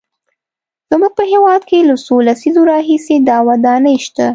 زموږ 0.91 1.11
په 1.17 1.23
هېواد 1.31 1.61
کې 1.69 1.87
له 1.89 1.95
څو 2.05 2.15
لسیزو 2.27 2.61
راهیسې 2.71 3.15
دا 3.29 3.37
ودانۍ 3.47 3.97
شته. 4.05 4.27